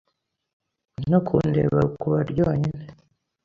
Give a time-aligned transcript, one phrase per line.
[1.27, 2.85] ko ndeba Rukuba ryonyine